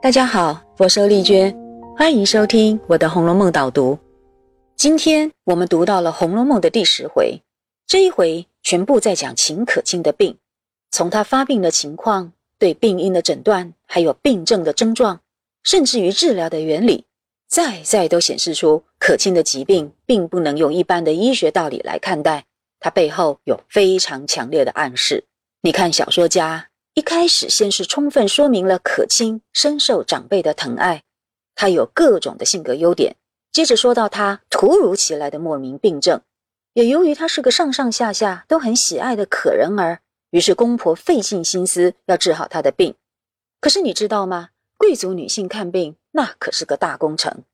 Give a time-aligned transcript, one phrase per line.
[0.00, 1.52] 大家好，我是丽娟，
[1.96, 3.98] 欢迎收听我的《红楼梦》导读。
[4.76, 7.42] 今天我们读到了《红楼梦》的第十回，
[7.84, 10.38] 这一回全部在讲秦可卿的病，
[10.92, 15.20] 从她发病的情况、对病因的诊断，还有病症的症状，
[15.64, 17.04] 甚至于治疗的原理，
[17.48, 22.44] 再再都显示出可卿的疾病并不能用一般的医学道理来看待，
[22.78, 25.24] 它背后有非常强烈的暗示。
[25.62, 26.67] 你看，小说家。
[26.98, 31.04] 一开始，先是充分说明了可卿深受长辈的疼爱，
[31.54, 33.14] 他有各种的性格优点。
[33.52, 36.20] 接着说到他突如其来的莫名病症，
[36.72, 40.00] 也由于他是个上上下下都很喜爱的可人儿，
[40.32, 42.96] 于是公婆费尽心思要治好他的病。
[43.60, 44.48] 可是你知道吗？
[44.76, 47.44] 贵族女性看病那可是个大工程。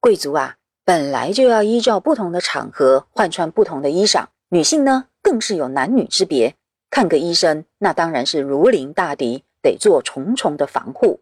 [0.00, 6.54] 贵族啊，本来就要依照不同的场合换穿不同的衣裳，女性呢，更是有男女之别。
[6.94, 11.18] 看个医生，那当然是如临大敌，得做重重的防护。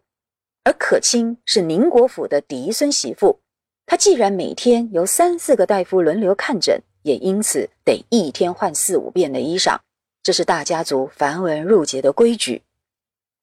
[0.63, 3.39] 而可卿是宁国府的嫡孙媳妇，
[3.87, 9.79] 她既然每天由三四个大夫轮流看诊，也因此得一天换四五遍的衣裳，
[10.21, 12.61] 这是大家族繁文缛节的规矩。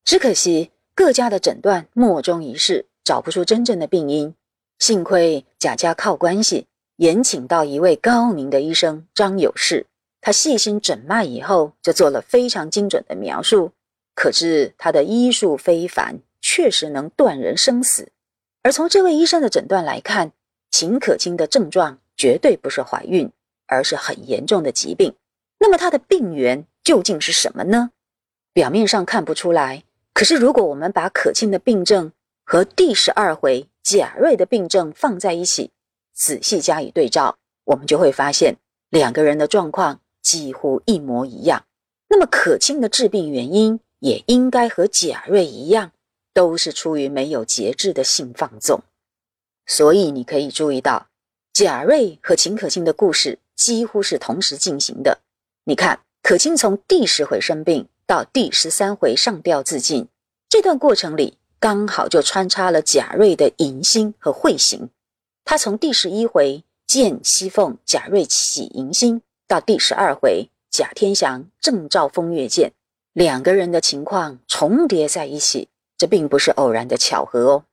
[0.05, 4.33] 只可惜各家的诊断莫衷一是，找不出真正的病因。
[4.79, 9.89] 幸亏贾家靠关系，延请到一位高明的医生张有士。
[10.21, 13.73] 他细心诊脉以后，就做了非常精准的描述，
[14.15, 18.13] 可知他的医术非凡，确实能断人生死。
[18.63, 20.33] 而从这位医生的诊断来看，
[20.71, 23.31] 秦可卿的症状绝对不是怀孕，
[23.67, 25.15] 而是很严重的疾病。
[25.59, 27.91] 那么他的病源究竟是什么呢？
[28.53, 32.13] 表面上看不出来，可是如果我们把可卿的病症
[32.45, 35.71] 和第十二回贾瑞的病症放在一起，
[36.13, 38.57] 仔细加以对照，我们就会发现
[38.91, 40.01] 两个人的状况。
[40.31, 41.65] 几乎一模一样，
[42.09, 45.91] 那么可卿的治病原因也应该和贾瑞一样，
[46.33, 48.81] 都是出于没有节制的性放纵。
[49.67, 51.09] 所以你可以注意到，
[51.53, 55.19] 贾瑞和秦可卿的故事几乎是同时进行的。
[55.65, 60.07] 你看，可卿从第十回生病到第十三回上吊自尽，
[60.49, 64.91] 这段过程里刚好就穿插了贾瑞的迎心和会行。
[65.45, 69.23] 他从第十一回见西凤，贾瑞起迎心。
[69.51, 72.71] 到第十二回，贾天祥正照风月剑，
[73.13, 75.69] 两个人的情况重叠在一起，
[75.99, 77.65] 这并不是偶然的巧合哦。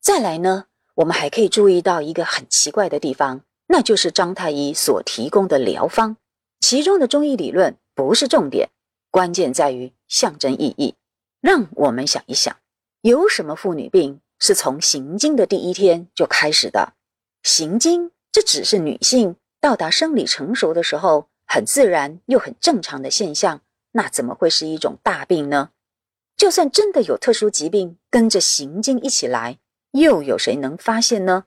[0.00, 6.16] 再来呢，我们还可以注意到一个很奇怪的地方，那就是张太医所提供的疗方，
[6.60, 8.68] 其中的中医理论不是重点，
[9.10, 10.94] 关键在于象征意义。
[11.40, 12.56] 让我们想一想，
[13.00, 16.92] 有什么妇女病是从行经的第一天就开始的？
[17.42, 19.34] 行经，这只是女性。
[19.60, 25.70] 到达生理成熟的时候，很自然又很正常的现象，那怎么会是一种大病呢？
[26.36, 29.58] 就算真的有特殊疾病跟着行经一起来，
[29.90, 31.46] 又有谁能发现呢？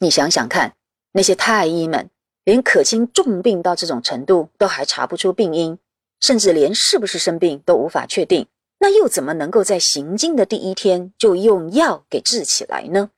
[0.00, 0.76] 你想想看，
[1.12, 2.10] 那些太医们
[2.44, 5.78] 连可卿重病到这种程度都还查不出病因，
[6.20, 8.46] 甚至连是不是生病都无法确定，
[8.80, 13.10] 那又怎么能够在行经的第一天就用药给治起来呢？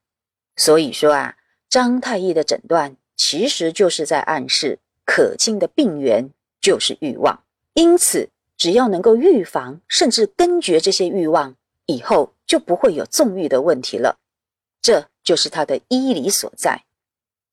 [0.55, 1.37] 所以说啊，
[1.69, 2.97] 张太医的诊断。
[3.23, 7.45] 其实就是在暗示，可卿的病源就是欲望，
[7.75, 11.55] 因此只要能够预防甚至根绝这些欲望，
[11.85, 14.19] 以后就不会有纵欲的问题了。
[14.81, 16.85] 这就是他的医理所在。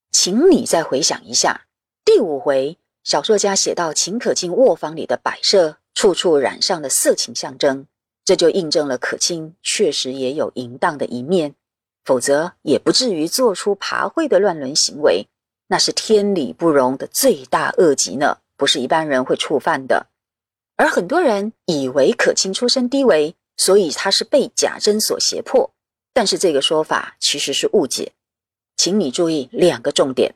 [0.10, 1.66] 请你再回想一下，
[2.06, 7.86] 第五回小说家写到秦可卿卧房里的摆设，处处染上了色情象征，
[8.24, 11.56] 这就印证了可卿确实也有淫荡的一面，
[12.06, 15.28] 否则也不至于做出爬会的乱伦行为。
[15.68, 20.08] 那是天理不容的罪大恶极呢，不是一般人会触犯的。
[20.76, 25.72] 而很多人以为可卿出身低微，所以他是被贾珍所胁迫。
[26.14, 28.14] 但是这个说法其实是误解，
[28.76, 30.36] 请你注意两个重点。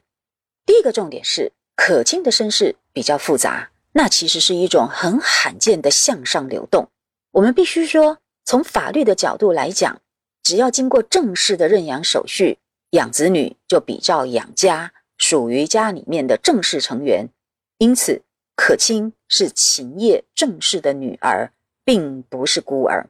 [0.66, 6.90] 第一个重点是可卿的身世比较复杂，那其实是一种很罕见的向上流动。
[7.32, 10.02] 我们必须说，从法律的角度来讲，
[10.44, 12.60] 只要经过正式的认养手续，
[12.92, 14.92] 养子女就比照养家。
[15.22, 17.30] 属于家里面的正式成员，
[17.78, 18.24] 因此
[18.56, 21.54] 可卿是秦业正式的女儿，
[21.86, 23.08] 并不是孤儿。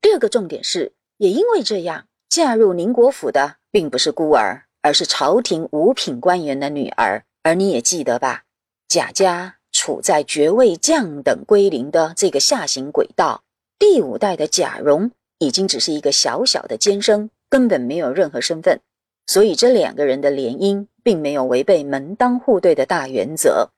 [0.00, 7.24] 第二个重点是，也因为这样，嫁入宁国府的并不是孤儿，而是朝廷五品官员的女儿。
[7.42, 8.44] 而你也记得吧？
[8.88, 13.44] 贾家处在爵位降等归零的这个下行轨道，
[13.78, 18.80] 第五代的贾蓉已经只是一个小小的监生，根本没有任何身份。
[19.26, 23.70] 所以这两个人的联姻并没有违背门当户对的大原则。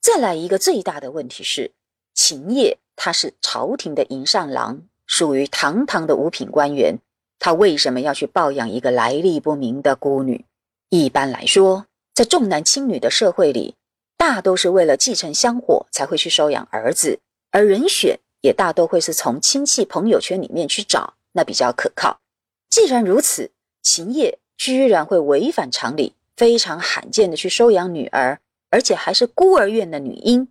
[0.00, 1.72] 再来一个最大的问题是，
[2.14, 6.98] 秦业他是朝廷的营上郎，属于堂堂的五品官员，
[7.38, 10.44] 他为什么要去抱养一个来历不明的孤女？
[10.88, 13.76] 一般来说，在重男轻女的社会里，
[14.16, 17.20] 大都是为了继承香火才会去收养儿子，
[17.50, 22.20] 而人选也大多会是从亲戚朋友圈里面去找，那比较可靠。
[22.68, 23.50] 既然如此，
[23.82, 30.48] 秦业居然会违反常理，非常罕见的去收养女儿，而且还是孤儿院的女婴，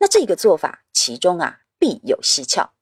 [0.00, 2.72] 那这个做法其中啊必有蹊跷。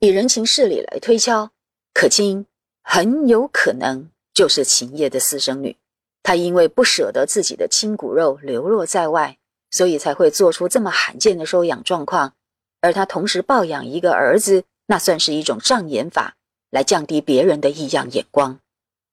[0.00, 1.50] 以人情事理来推敲，
[1.94, 2.44] 可卿
[2.82, 5.78] 很有可能就是秦业的私生女。
[6.22, 9.38] 她因为不舍得自己的亲骨肉流落在外，
[9.70, 12.34] 所以才会做出这么罕见的收养状况。
[12.82, 16.36] 而他同时抱养一个儿子，那算是一种障眼法，
[16.68, 18.60] 来降低别人的异样眼光。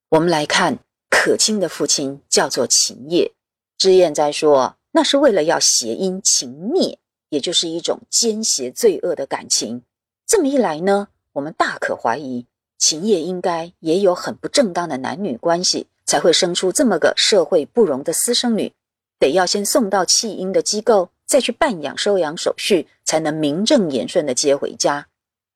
[0.10, 0.80] 我们来看，
[1.10, 3.32] 可卿的父亲叫做秦业，
[3.78, 7.00] 知燕在说，那是为了要谐音秦灭，
[7.30, 9.82] 也就是一种奸邪罪恶的感情。
[10.26, 12.46] 这么一来呢，我们大可怀疑
[12.78, 15.88] 秦业应该也有很不正当的男女关系。
[16.08, 18.72] 才会生出这么个社会不容的私生女，
[19.18, 25.08] 得要先送到弃婴的机构，再去办养收养手续，才能名正言顺的接回家。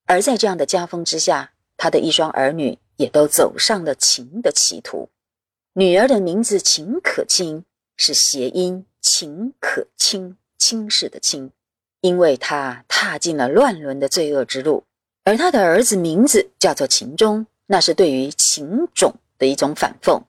[0.06, 5.08] 而在这样的家风之下，他的一双儿女也都走上了秦的歧途。
[5.80, 7.64] 女儿的名字秦可卿，
[7.96, 11.52] 是谐音秦可卿，轻视的轻，
[12.02, 14.84] 因为她踏进了乱伦的罪恶之路。
[15.24, 20.20] 而他的儿子名字叫做秦钟，那是对于秦种的一种反讽。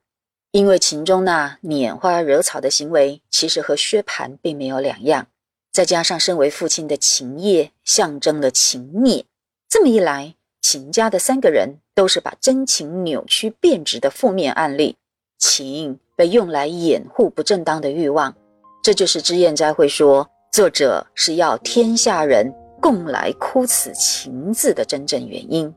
[0.51, 5.27] 因为秦钟那拈花惹草的行为，其实和薛蟠并没有两样。
[5.73, 9.25] 再加上身为父亲的秦业，象征了情孽。
[9.67, 14.95] 这么一来，秦家的三个人都是把真情扭曲变质的负面案例。
[15.41, 18.33] 情被用来掩护不正当的欲望，
[18.83, 25.73] 这就是脂砚斋会说，作者是要天下人共来哭此情字的真正原因。